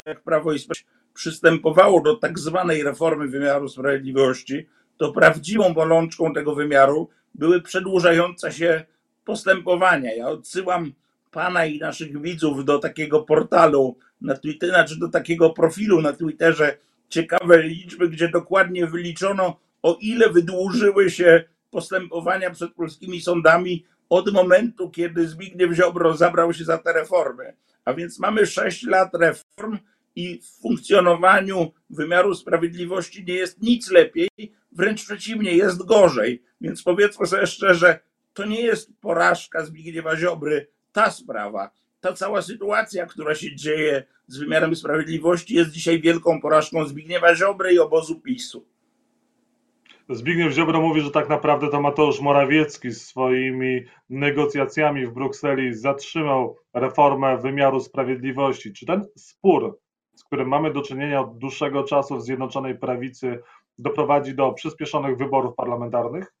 jak 0.06 0.22
Prawo 0.22 0.52
i 0.52 0.58
Sprawiedliwość 0.58 0.86
przystępowało 1.14 2.00
do 2.00 2.16
tak 2.16 2.38
zwanej 2.38 2.82
reformy 2.82 3.28
wymiaru 3.28 3.68
sprawiedliwości, 3.68 4.66
to 4.96 5.12
prawdziwą 5.12 5.74
bolączką 5.74 6.32
tego 6.32 6.54
wymiaru 6.54 7.08
były 7.34 7.62
przedłużające 7.62 8.52
się 8.52 8.84
postępowania. 9.24 10.14
Ja 10.14 10.28
odsyłam 10.28 10.92
pana 11.30 11.66
i 11.66 11.78
naszych 11.78 12.22
widzów 12.22 12.64
do 12.64 12.78
takiego 12.78 13.22
portalu 13.22 13.96
na 14.20 14.36
Twitterze, 14.36 14.72
znaczy 14.72 14.98
do 14.98 15.08
takiego 15.08 15.50
profilu 15.50 16.02
na 16.02 16.12
Twitterze 16.12 16.76
ciekawe 17.08 17.62
liczby, 17.62 18.08
gdzie 18.08 18.28
dokładnie 18.28 18.86
wyliczono, 18.86 19.60
o 19.82 19.98
ile 20.00 20.30
wydłużyły 20.30 21.10
się 21.10 21.44
postępowania 21.70 22.50
przed 22.50 22.72
polskimi 22.74 23.20
sądami 23.20 23.84
od 24.10 24.32
momentu, 24.32 24.90
kiedy 24.90 25.28
Zbigniew 25.28 25.72
Ziobro 25.72 26.16
zabrał 26.16 26.52
się 26.52 26.64
za 26.64 26.78
te 26.78 26.92
reformy. 26.92 27.56
A 27.84 27.94
więc 27.94 28.18
mamy 28.18 28.46
6 28.46 28.86
lat 28.86 29.14
reform 29.14 29.78
i 30.16 30.40
w 30.40 30.60
funkcjonowaniu 30.62 31.72
wymiaru 31.90 32.34
sprawiedliwości 32.34 33.24
nie 33.24 33.34
jest 33.34 33.62
nic 33.62 33.90
lepiej, 33.90 34.28
wręcz 34.72 35.04
przeciwnie, 35.04 35.52
jest 35.52 35.84
gorzej. 35.84 36.42
Więc 36.60 36.82
powiedzmy 36.82 37.26
sobie 37.26 37.46
szczerze, 37.46 38.00
to 38.34 38.44
nie 38.44 38.60
jest 38.60 38.90
porażka 39.00 39.64
Zbigniewa 39.64 40.16
Ziobry, 40.16 40.66
ta 40.92 41.10
sprawa. 41.10 41.70
Ta 42.00 42.12
cała 42.12 42.42
sytuacja, 42.42 43.06
która 43.06 43.34
się 43.34 43.56
dzieje 43.56 44.04
z 44.26 44.38
wymiarem 44.38 44.76
sprawiedliwości, 44.76 45.54
jest 45.54 45.70
dzisiaj 45.70 46.00
wielką 46.00 46.40
porażką 46.40 46.84
Zbigniewa 46.84 47.34
Ziobry 47.34 47.72
i 47.72 47.78
obozu 47.78 48.20
PiSu. 48.20 48.66
Zbigniew 50.12 50.52
Ziobro 50.52 50.80
mówi, 50.80 51.00
że 51.00 51.10
tak 51.10 51.28
naprawdę 51.28 51.68
to 51.68 51.80
Mateusz 51.80 52.20
Morawiecki 52.20 52.92
swoimi 52.92 53.84
negocjacjami 54.08 55.06
w 55.06 55.12
Brukseli 55.12 55.74
zatrzymał 55.74 56.56
reformę 56.74 57.38
wymiaru 57.38 57.80
sprawiedliwości. 57.80 58.72
Czy 58.72 58.86
ten 58.86 59.04
spór, 59.16 59.78
z 60.16 60.24
którym 60.24 60.48
mamy 60.48 60.72
do 60.72 60.82
czynienia 60.82 61.20
od 61.20 61.38
dłuższego 61.38 61.84
czasu 61.84 62.16
w 62.16 62.22
Zjednoczonej 62.22 62.78
Prawicy, 62.78 63.38
doprowadzi 63.78 64.34
do 64.34 64.52
przyspieszonych 64.52 65.18
wyborów 65.18 65.54
parlamentarnych? 65.54 66.34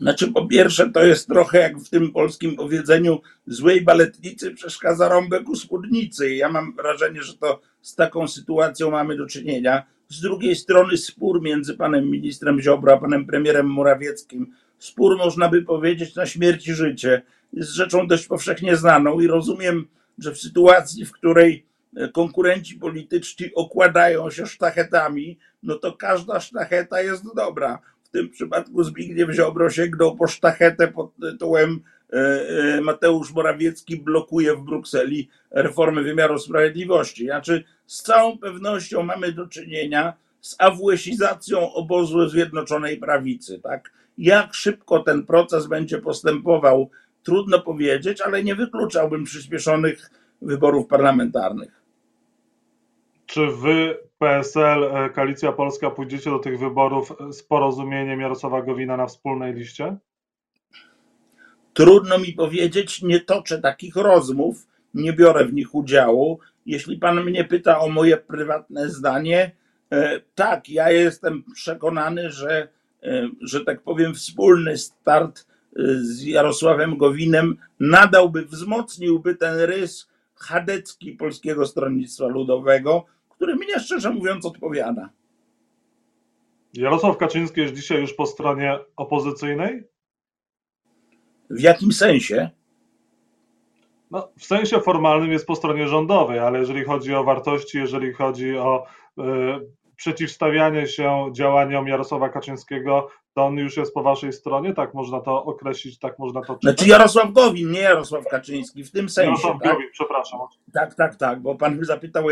Znaczy, 0.00 0.32
po 0.32 0.46
pierwsze, 0.46 0.90
to 0.90 1.04
jest 1.04 1.28
trochę 1.28 1.58
jak 1.58 1.78
w 1.78 1.90
tym 1.90 2.12
polskim 2.12 2.56
powiedzeniu: 2.56 3.20
złej 3.46 3.84
baletnicy 3.84 4.54
przeszkadza 4.54 5.08
rąbek 5.08 5.48
u 5.48 5.56
spódnicy. 5.56 6.34
Ja 6.34 6.48
mam 6.48 6.74
wrażenie, 6.76 7.22
że 7.22 7.36
to 7.36 7.60
z 7.82 7.94
taką 7.94 8.28
sytuacją 8.28 8.90
mamy 8.90 9.16
do 9.16 9.26
czynienia. 9.26 9.82
Z 10.08 10.20
drugiej 10.20 10.56
strony, 10.56 10.96
spór 10.96 11.42
między 11.42 11.74
panem 11.74 12.10
ministrem 12.10 12.60
Ziobro 12.60 12.92
a 12.92 12.96
panem 12.96 13.26
premierem 13.26 13.66
Morawieckim, 13.66 14.54
spór 14.78 15.16
można 15.16 15.48
by 15.48 15.62
powiedzieć 15.62 16.14
na 16.14 16.26
śmierć 16.26 16.68
i 16.68 16.74
życie, 16.74 17.22
jest 17.52 17.70
rzeczą 17.70 18.06
dość 18.06 18.26
powszechnie 18.26 18.76
znaną 18.76 19.20
i 19.20 19.26
rozumiem, 19.26 19.86
że 20.18 20.32
w 20.32 20.38
sytuacji, 20.38 21.04
w 21.04 21.12
której 21.12 21.66
konkurenci 22.12 22.74
polityczni 22.74 23.54
okładają 23.54 24.30
się 24.30 24.46
sztachetami, 24.46 25.38
no 25.62 25.74
to 25.74 25.92
każda 25.92 26.40
sztacheta 26.40 27.02
jest 27.02 27.24
dobra. 27.36 27.78
W 28.04 28.08
tym 28.08 28.30
przypadku 28.30 28.84
Zbigniew 28.84 29.30
Ziobro 29.30 29.70
sięgnął 29.70 30.16
po 30.16 30.26
sztachetę 30.26 30.88
pod 30.88 31.16
tytułem 31.16 31.70
e, 31.70 31.74
e, 31.74 31.97
Mateusz 32.82 33.32
Morawiecki 33.32 33.96
blokuje 33.96 34.56
w 34.56 34.60
Brukseli 34.60 35.28
reformy 35.50 36.02
wymiaru 36.02 36.38
sprawiedliwości. 36.38 37.24
Znaczy, 37.24 37.64
z 37.86 38.02
całą 38.02 38.38
pewnością 38.38 39.02
mamy 39.02 39.32
do 39.32 39.46
czynienia 39.46 40.12
z 40.40 40.56
awłesizacją 40.58 41.72
obozu 41.72 42.28
Zjednoczonej 42.28 42.96
Prawicy. 42.96 43.60
Tak? 43.60 43.92
Jak 44.18 44.54
szybko 44.54 44.98
ten 45.00 45.26
proces 45.26 45.66
będzie 45.66 45.98
postępował, 45.98 46.90
trudno 47.22 47.60
powiedzieć, 47.60 48.20
ale 48.20 48.44
nie 48.44 48.54
wykluczałbym 48.54 49.24
przyspieszonych 49.24 50.10
wyborów 50.42 50.86
parlamentarnych. 50.86 51.82
Czy 53.26 53.46
wy 53.46 53.98
PSL, 54.18 54.84
e, 54.84 55.10
Koalicja 55.10 55.52
Polska 55.52 55.90
pójdziecie 55.90 56.30
do 56.30 56.38
tych 56.38 56.58
wyborów 56.58 57.12
z 57.30 57.42
porozumieniem 57.42 58.20
Jarosława 58.20 58.62
Gowina 58.62 58.96
na 58.96 59.06
wspólnej 59.06 59.54
liście? 59.54 59.96
Trudno 61.78 62.18
mi 62.18 62.32
powiedzieć, 62.32 63.02
nie 63.02 63.20
toczę 63.20 63.58
takich 63.58 63.96
rozmów, 63.96 64.66
nie 64.94 65.12
biorę 65.12 65.44
w 65.44 65.52
nich 65.52 65.74
udziału. 65.74 66.38
Jeśli 66.66 66.98
pan 66.98 67.24
mnie 67.24 67.44
pyta 67.44 67.80
o 67.80 67.88
moje 67.88 68.16
prywatne 68.16 68.88
zdanie, 68.88 69.50
e, 69.92 70.20
tak, 70.34 70.68
ja 70.68 70.90
jestem 70.90 71.44
przekonany, 71.54 72.30
że, 72.30 72.68
e, 73.02 73.28
że 73.40 73.64
tak 73.64 73.82
powiem, 73.82 74.14
wspólny 74.14 74.78
start 74.78 75.46
z 76.00 76.22
Jarosławem 76.22 76.96
Gowinem 76.96 77.56
nadałby, 77.80 78.44
wzmocniłby 78.44 79.34
ten 79.34 79.60
rys 79.60 80.08
chadecki 80.34 81.12
Polskiego 81.12 81.66
Stronnictwa 81.66 82.26
Ludowego, 82.26 83.04
który 83.28 83.56
mnie 83.56 83.80
szczerze 83.80 84.10
mówiąc 84.10 84.46
odpowiada. 84.46 85.08
Jarosław 86.74 87.16
Kaczyński 87.16 87.60
jest 87.60 87.74
dzisiaj 87.74 88.00
już 88.00 88.14
po 88.14 88.26
stronie 88.26 88.78
opozycyjnej? 88.96 89.84
W 91.50 91.60
jakim 91.60 91.92
sensie? 91.92 92.50
No, 94.10 94.28
w 94.38 94.44
sensie 94.44 94.80
formalnym 94.80 95.32
jest 95.32 95.46
po 95.46 95.56
stronie 95.56 95.88
rządowej, 95.88 96.38
ale 96.38 96.58
jeżeli 96.58 96.84
chodzi 96.84 97.14
o 97.14 97.24
wartości, 97.24 97.78
jeżeli 97.78 98.12
chodzi 98.12 98.58
o 98.58 98.86
y, 99.18 99.22
przeciwstawianie 99.96 100.86
się 100.86 101.30
działaniom 101.32 101.88
Jarosława 101.88 102.28
Kaczyńskiego, 102.28 103.08
to 103.34 103.46
on 103.46 103.56
już 103.56 103.76
jest 103.76 103.94
po 103.94 104.02
waszej 104.02 104.32
stronie, 104.32 104.74
tak 104.74 104.94
można 104.94 105.20
to 105.20 105.44
określić, 105.44 105.98
tak 105.98 106.18
można 106.18 106.40
to 106.40 106.54
czytać? 106.54 106.62
Znaczy 106.62 106.90
Jarosław 106.90 107.32
Gowin, 107.32 107.70
nie 107.70 107.80
Jarosław 107.80 108.24
Kaczyński, 108.24 108.84
w 108.84 108.90
tym 108.90 109.08
sensie. 109.08 109.30
Jarosław 109.30 109.62
tak? 109.62 109.72
Gowin, 109.72 109.88
przepraszam. 109.92 110.40
Tak, 110.72 110.94
tak, 110.94 111.16
tak, 111.16 111.40
bo 111.40 111.54
pan 111.54 111.78
zapytał 111.84 112.24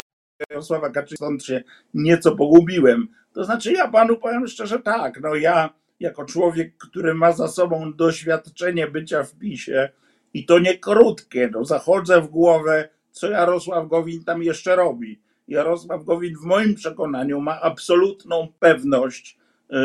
Jarosława 0.51 0.91
Kaczyńskiego, 0.91 1.27
stąd 1.27 1.45
się 1.45 1.63
nieco 1.95 2.37
pogubiłem. 2.37 3.09
To 3.33 3.45
znaczy 3.45 3.73
ja 3.73 3.89
panu 3.89 4.17
powiem 4.17 4.47
szczerze 4.47 4.79
tak, 4.79 5.21
no 5.21 5.35
ja 5.35 5.71
jako 6.01 6.25
człowiek, 6.25 6.77
który 6.77 7.15
ma 7.15 7.33
za 7.33 7.49
sobą 7.49 7.93
doświadczenie 7.93 8.87
bycia 8.87 9.23
w 9.23 9.35
PiSie 9.35 9.89
i 10.35 10.47
to 10.47 10.59
nie 10.59 10.79
krótkie, 10.79 11.51
no 11.53 11.65
zachodzę 11.65 12.21
w 12.21 12.29
głowę, 12.29 12.89
co 13.11 13.31
Jarosław 13.31 13.89
Gowin 13.89 14.25
tam 14.25 14.43
jeszcze 14.43 14.77
robi. 14.77 15.21
Jarosław 15.49 16.05
Gowin 16.05 16.37
w 16.37 16.45
moim 16.45 16.75
przekonaniu 16.75 17.41
ma 17.41 17.61
absolutną 17.61 18.49
pewność, 18.59 19.39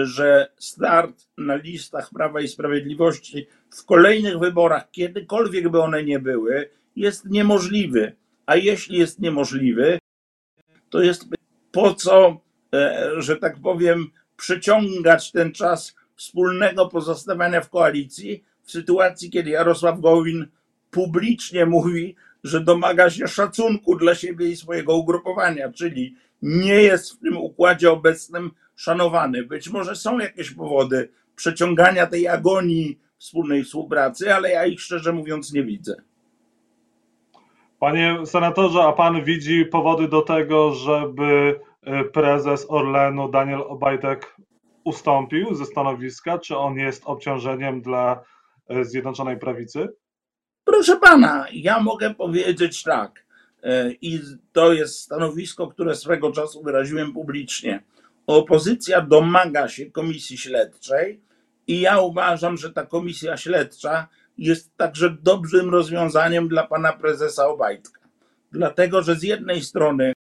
że 0.03 0.51
start 0.57 1.27
na 1.37 1.55
listach 1.55 2.09
Prawa 2.13 2.41
i 2.41 2.47
Sprawiedliwości 2.47 3.47
w 3.69 3.85
kolejnych 3.85 4.39
wyborach, 4.39 4.91
kiedykolwiek 4.91 5.69
by 5.69 5.81
one 5.81 6.03
nie 6.03 6.19
były, 6.19 6.69
jest 6.95 7.25
niemożliwy. 7.25 8.15
A 8.45 8.55
jeśli 8.55 8.97
jest 8.97 9.19
niemożliwy, 9.19 9.99
to 10.89 11.01
jest 11.01 11.25
po 11.71 11.93
co, 11.93 12.41
e, 12.75 13.11
że 13.17 13.35
tak 13.35 13.61
powiem, 13.61 14.07
przeciągać 14.37 15.31
ten 15.31 15.51
czas 15.51 15.95
wspólnego 16.15 16.87
pozostawania 16.87 17.61
w 17.61 17.69
koalicji 17.69 18.43
w 18.63 18.71
sytuacji, 18.71 19.29
kiedy 19.29 19.49
Jarosław 19.49 19.99
Gowin 19.99 20.47
publicznie 20.91 21.65
mówi, 21.65 22.15
że 22.43 22.61
domaga 22.61 23.09
się 23.09 23.27
szacunku 23.27 23.95
dla 23.95 24.15
siebie 24.15 24.49
i 24.49 24.55
swojego 24.55 24.95
ugrupowania, 24.95 25.71
czyli 25.71 26.15
nie 26.41 26.73
jest 26.73 27.13
w 27.13 27.19
tym 27.19 27.37
układzie 27.37 27.91
obecnym 27.91 28.51
szanowany. 28.75 29.43
Być 29.43 29.69
może 29.69 29.95
są 29.95 30.19
jakieś 30.19 30.51
powody 30.51 31.09
przeciągania 31.35 32.07
tej 32.07 32.27
agonii 32.27 32.99
wspólnej 33.17 33.63
współpracy, 33.63 34.33
ale 34.33 34.49
ja 34.49 34.65
ich 34.65 34.81
szczerze 34.81 35.13
mówiąc 35.13 35.53
nie 35.53 35.63
widzę. 35.63 35.95
Panie 37.79 38.17
senatorze, 38.25 38.83
a 38.83 38.91
pan 38.91 39.23
widzi 39.23 39.65
powody 39.65 40.07
do 40.07 40.21
tego, 40.21 40.73
żeby 40.73 41.59
e, 41.83 42.03
prezes 42.03 42.65
Orlenu 42.69 43.29
Daniel 43.29 43.61
Obajtek 43.61 44.35
ustąpił 44.83 45.55
ze 45.55 45.65
stanowiska? 45.65 46.39
Czy 46.39 46.57
on 46.57 46.75
jest 46.75 47.03
obciążeniem 47.05 47.81
dla 47.81 48.23
e, 48.67 48.85
Zjednoczonej 48.85 49.39
Prawicy? 49.39 49.89
Proszę 50.63 50.97
pana, 50.97 51.47
ja 51.53 51.79
mogę 51.79 52.13
powiedzieć 52.13 52.83
tak, 52.83 53.25
e, 53.63 53.91
i 53.91 54.19
to 54.53 54.73
jest 54.73 54.99
stanowisko, 54.99 55.67
które 55.67 55.95
swego 55.95 56.31
czasu 56.31 56.63
wyraziłem 56.63 57.13
publicznie. 57.13 57.83
Opozycja 58.27 59.01
domaga 59.01 59.67
się 59.67 59.85
komisji 59.91 60.37
śledczej, 60.37 61.21
i 61.67 61.81
ja 61.81 61.99
uważam, 61.99 62.57
że 62.57 62.73
ta 62.73 62.85
komisja 62.85 63.37
śledcza 63.37 64.07
jest 64.37 64.77
także 64.77 65.17
dobrym 65.21 65.69
rozwiązaniem 65.69 66.47
dla 66.47 66.67
pana 66.67 66.93
prezesa 66.93 67.47
Obajtka. 67.47 68.01
Dlatego, 68.51 69.01
że 69.01 69.15
z 69.15 69.23
jednej 69.23 69.61
strony 69.61 70.13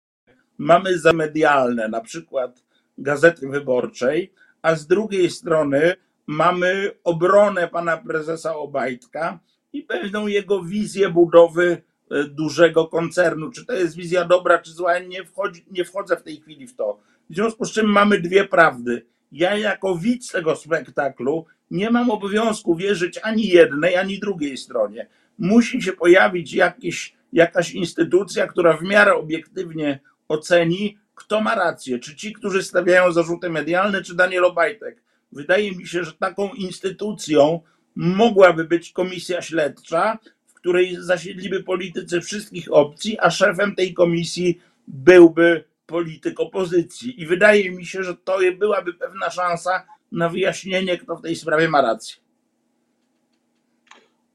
mamy 0.57 0.99
zamedialne, 0.99 1.87
na 1.87 2.01
przykład 2.01 2.63
Gazety 2.97 3.47
Wyborczej, 3.47 4.33
a 4.61 4.75
z 4.75 4.87
drugiej 4.87 5.29
strony 5.29 5.95
mamy 6.27 6.91
obronę 7.03 7.67
pana 7.67 7.97
prezesa 7.97 8.55
Obajtka 8.55 9.39
i 9.73 9.83
pewną 9.83 10.27
jego 10.27 10.63
wizję 10.63 11.09
budowy 11.09 11.81
e, 12.11 12.23
dużego 12.23 12.87
koncernu. 12.87 13.51
Czy 13.51 13.65
to 13.65 13.73
jest 13.73 13.95
wizja 13.95 14.25
dobra, 14.25 14.59
czy 14.59 14.71
zła, 14.71 14.99
nie, 14.99 15.25
wchodzi, 15.25 15.65
nie 15.71 15.85
wchodzę 15.85 16.17
w 16.17 16.23
tej 16.23 16.37
chwili 16.37 16.67
w 16.67 16.75
to. 16.75 16.99
W 17.29 17.35
związku 17.35 17.65
z 17.65 17.71
czym 17.71 17.85
mamy 17.85 18.19
dwie 18.19 18.45
prawdy. 18.45 19.05
Ja 19.31 19.57
jako 19.57 19.95
widz 19.95 20.31
tego 20.31 20.55
spektaklu 20.55 21.45
nie 21.71 21.89
mam 21.89 22.11
obowiązku 22.11 22.75
wierzyć 22.75 23.19
ani 23.23 23.47
jednej, 23.47 23.95
ani 23.95 24.19
drugiej 24.19 24.57
stronie. 24.57 25.07
Musi 25.39 25.81
się 25.81 25.93
pojawić 25.93 26.53
jakiś, 26.53 27.13
jakaś 27.33 27.73
instytucja, 27.73 28.47
która 28.47 28.77
w 28.77 28.83
miarę 28.83 29.15
obiektywnie 29.15 29.99
oceni, 30.27 30.97
kto 31.23 31.41
ma 31.41 31.55
rację. 31.55 31.99
Czy 31.99 32.15
ci, 32.15 32.33
którzy 32.33 32.63
stawiają 32.63 33.11
zarzuty 33.11 33.49
medialne, 33.49 34.01
czy 34.01 34.15
Daniel 34.15 34.45
Obajtek. 34.45 35.01
Wydaje 35.31 35.71
mi 35.71 35.87
się, 35.87 36.03
że 36.03 36.13
taką 36.13 36.53
instytucją 36.53 37.61
mogłaby 37.95 38.63
być 38.63 38.91
komisja 38.91 39.41
śledcza, 39.41 40.17
w 40.47 40.53
której 40.53 40.97
zasiedliby 40.99 41.63
politycy 41.63 42.21
wszystkich 42.21 42.71
opcji, 42.71 43.17
a 43.19 43.29
szefem 43.29 43.75
tej 43.75 43.93
komisji 43.93 44.61
byłby 44.87 45.63
polityk 45.85 46.39
opozycji. 46.39 47.21
I 47.21 47.25
wydaje 47.25 47.71
mi 47.71 47.85
się, 47.85 48.03
że 48.03 48.15
to 48.15 48.37
byłaby 48.57 48.93
pewna 48.93 49.29
szansa 49.29 49.85
na 50.11 50.29
wyjaśnienie, 50.29 50.97
kto 50.97 51.15
w 51.15 51.21
tej 51.21 51.35
sprawie 51.35 51.69
ma 51.69 51.81
rację. 51.81 52.15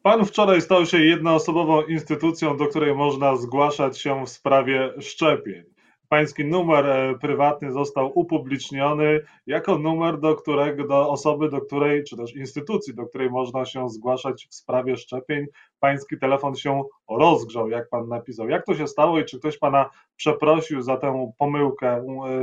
Pan 0.02 0.24
wczoraj 0.24 0.60
stał 0.60 0.86
się 0.86 0.98
jednoosobową 0.98 1.82
instytucją, 1.82 2.56
do 2.56 2.66
której 2.66 2.94
można 2.94 3.36
zgłaszać 3.36 3.98
się 3.98 4.24
w 4.24 4.28
sprawie 4.28 4.92
szczepień. 5.00 5.75
Pański 6.08 6.44
numer 6.44 6.86
e, 6.86 7.14
prywatny 7.20 7.72
został 7.72 8.18
upubliczniony 8.18 9.20
jako 9.46 9.78
numer 9.78 10.20
do 10.20 10.34
którego, 10.34 10.86
do 10.86 11.10
osoby, 11.10 11.50
do 11.50 11.60
której, 11.60 12.04
czy 12.04 12.16
też 12.16 12.36
instytucji, 12.36 12.94
do 12.94 13.06
której 13.06 13.30
można 13.30 13.64
się 13.64 13.88
zgłaszać 13.88 14.46
w 14.50 14.54
sprawie 14.54 14.96
szczepień. 14.96 15.46
Pański 15.80 16.18
telefon 16.18 16.56
się 16.56 16.82
rozgrzał, 17.10 17.68
jak 17.68 17.88
pan 17.88 18.08
napisał. 18.08 18.48
Jak 18.48 18.66
to 18.66 18.74
się 18.74 18.86
stało 18.86 19.18
i 19.18 19.24
czy 19.24 19.38
ktoś 19.38 19.58
pana 19.58 19.90
przeprosił 20.16 20.82
za 20.82 20.96
tę 20.96 21.32
pomyłkę 21.38 21.88
e, 21.96 22.02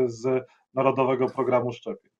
z 0.09 0.47
Narodowego 0.73 1.29
Programu 1.29 1.71
Szczepień? 1.71 2.11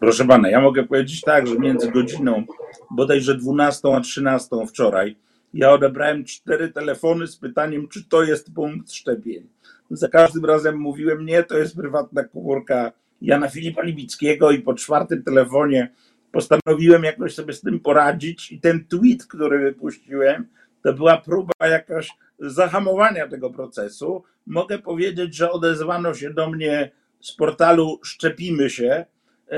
Proszę 0.00 0.24
pana, 0.24 0.50
ja 0.50 0.60
mogę 0.60 0.84
powiedzieć 0.84 1.20
tak, 1.20 1.46
że 1.46 1.58
między 1.58 1.90
godziną 1.90 2.44
bodajże 2.90 3.34
12 3.34 3.88
a 3.96 4.00
13 4.00 4.48
wczoraj 4.68 5.16
ja 5.54 5.72
odebrałem 5.72 6.24
cztery 6.24 6.72
telefony 6.72 7.26
z 7.26 7.36
pytaniem, 7.36 7.88
czy 7.88 8.08
to 8.08 8.22
jest 8.22 8.54
punkt 8.54 8.92
szczepień. 8.92 9.48
Za 9.90 10.08
każdym 10.08 10.44
razem 10.44 10.76
mówiłem, 10.76 11.26
nie, 11.26 11.42
to 11.42 11.58
jest 11.58 11.76
prywatna 11.76 12.24
komórka 12.24 12.92
Jana 13.22 13.48
Filipa 13.48 13.82
Libickiego 13.82 14.50
i 14.50 14.58
po 14.58 14.74
czwartym 14.74 15.22
telefonie 15.22 15.92
postanowiłem 16.32 17.04
jakoś 17.04 17.34
sobie 17.34 17.52
z 17.52 17.60
tym 17.60 17.80
poradzić 17.80 18.52
i 18.52 18.60
ten 18.60 18.84
tweet, 18.84 19.26
który 19.26 19.58
wypuściłem, 19.58 20.46
to 20.82 20.92
była 20.92 21.16
próba 21.16 21.52
jakaś 21.60 22.10
zahamowania 22.38 23.28
tego 23.28 23.50
procesu. 23.50 24.22
Mogę 24.46 24.78
powiedzieć, 24.78 25.34
że 25.34 25.50
odezwano 25.50 26.14
się 26.14 26.30
do 26.30 26.50
mnie 26.50 26.90
z 27.20 27.32
portalu 27.32 28.00
Szczepimy 28.04 28.70
się 28.70 29.04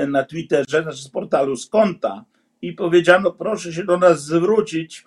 na 0.07 0.23
Twitterze, 0.23 0.83
znaczy 0.83 1.03
z 1.03 1.09
portalu 1.09 1.55
z 1.55 1.69
konta 1.69 2.25
i 2.61 2.73
powiedziano, 2.73 3.31
proszę 3.31 3.73
się 3.73 3.83
do 3.83 3.97
nas 3.97 4.25
zwrócić, 4.25 5.05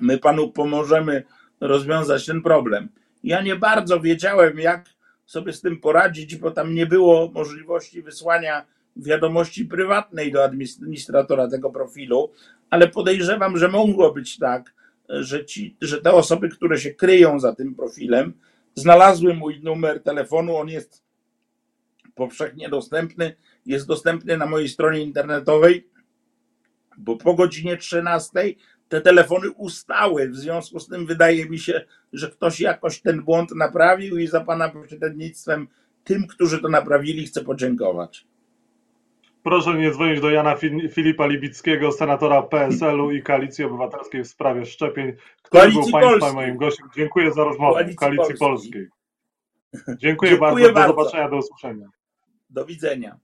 my 0.00 0.18
panu 0.18 0.52
pomożemy 0.52 1.22
rozwiązać 1.60 2.26
ten 2.26 2.42
problem. 2.42 2.88
Ja 3.24 3.42
nie 3.42 3.56
bardzo 3.56 4.00
wiedziałem, 4.00 4.58
jak 4.58 4.88
sobie 5.26 5.52
z 5.52 5.60
tym 5.60 5.80
poradzić, 5.80 6.36
bo 6.36 6.50
tam 6.50 6.74
nie 6.74 6.86
było 6.86 7.30
możliwości 7.34 8.02
wysłania 8.02 8.66
wiadomości 8.96 9.64
prywatnej 9.64 10.32
do 10.32 10.44
administratora 10.44 11.48
tego 11.48 11.70
profilu, 11.70 12.30
ale 12.70 12.88
podejrzewam, 12.88 13.58
że 13.58 13.68
mogło 13.68 14.12
być 14.12 14.38
tak, 14.38 14.74
że, 15.08 15.44
ci, 15.44 15.76
że 15.80 16.00
te 16.00 16.12
osoby, 16.12 16.48
które 16.48 16.78
się 16.78 16.94
kryją 16.94 17.40
za 17.40 17.54
tym 17.54 17.74
profilem, 17.74 18.32
znalazły 18.74 19.34
mój 19.34 19.60
numer 19.60 20.02
telefonu. 20.02 20.56
On 20.56 20.68
jest 20.68 21.02
powszechnie 22.14 22.68
dostępny, 22.68 23.36
jest 23.66 23.86
dostępny 23.86 24.36
na 24.36 24.46
mojej 24.46 24.68
stronie 24.68 25.00
internetowej, 25.00 25.88
bo 26.98 27.16
po 27.16 27.34
godzinie 27.34 27.76
13 27.76 28.30
te 28.90 29.00
telefony 29.00 29.50
ustały. 29.50 30.28
W 30.28 30.36
związku 30.36 30.80
z 30.80 30.88
tym 30.88 31.06
wydaje 31.06 31.46
mi 31.46 31.58
się, 31.58 31.84
że 32.12 32.30
ktoś 32.30 32.60
jakoś 32.60 33.00
ten 33.00 33.22
błąd 33.22 33.50
naprawił 33.54 34.18
i 34.18 34.26
za 34.26 34.40
pana 34.40 34.68
pośrednictwem 34.68 35.68
tym, 36.04 36.26
którzy 36.26 36.58
to 36.62 36.68
naprawili, 36.68 37.26
chcę 37.26 37.44
podziękować. 37.44 38.26
Proszę 39.42 39.74
nie 39.74 39.90
dzwonić 39.90 40.20
do 40.20 40.30
Jana 40.30 40.56
Filipa 40.90 41.26
Libickiego, 41.26 41.92
senatora 41.92 42.42
PSL-u 42.42 43.10
i 43.10 43.22
Koalicji 43.22 43.64
Obywatelskiej 43.64 44.24
w 44.24 44.28
sprawie 44.28 44.66
szczepień, 44.66 45.12
który 45.42 45.60
Koalicji 45.62 45.92
był 45.92 46.00
Państwa 46.00 46.32
moim 46.32 46.56
gościem. 46.56 46.88
Dziękuję 46.96 47.32
za 47.32 47.44
rozmowę. 47.44 47.72
Koalicji, 47.72 47.96
Koalicji 47.96 48.34
Polskiej. 48.38 48.38
Polskiej. 48.38 48.88
Dziękuję, 49.98 50.30
Dziękuję 50.30 50.38
bardzo. 50.38 50.74
bardzo. 50.74 50.94
Do 50.94 51.02
zobaczenia, 51.02 51.28
do 51.28 51.36
usłyszenia. 51.36 51.86
Do 52.50 52.64
widzenia. 52.64 53.18